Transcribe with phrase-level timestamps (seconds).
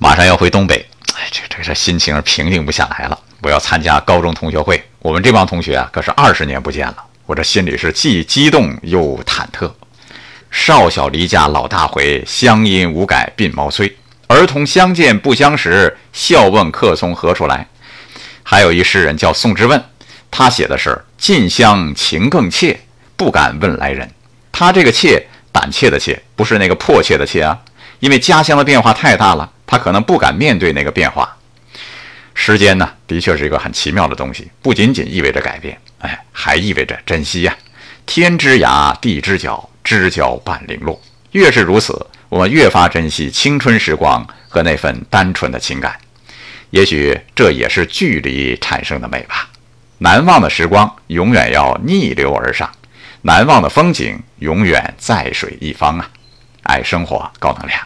[0.00, 0.76] 马上要回东北，
[1.16, 3.18] 哎，这这这心情平静不下来了。
[3.42, 6.96] 我要参加高中同学会，我们这帮同学啊，可是二十年不见了，
[7.26, 9.68] 我这心里是既激动又忐忑。
[10.52, 13.92] 少小离家老大回，乡音无改鬓毛衰。
[14.28, 17.66] 儿童相见不相识，笑问客从何处来。
[18.44, 19.82] 还有一诗人叫宋之问，
[20.30, 22.78] 他写的是“近乡情更怯，
[23.16, 24.08] 不敢问来人”。
[24.52, 27.58] 他这个“怯”，胆怯的“怯”，不是那个迫切的“切”啊，
[27.98, 31.36] 因为家乡的变化太大了，他可能不敢面对那个变化。
[32.34, 37.56] 时间呢，的确是一个很奇妙的东西，不仅仅意味着改变，哎，还意味着珍惜呀。
[38.06, 41.00] 天之涯，地之角，知交半零落。
[41.30, 42.06] 越是如此。
[42.30, 45.98] 我们越发珍惜青春时光和那份单纯的情感，
[46.68, 49.48] 也许这也是距离产生的美吧。
[49.96, 52.70] 难忘的时光永远要逆流而上，
[53.22, 56.10] 难忘的风景永远在水一方啊！
[56.64, 57.80] 爱生活，高能量。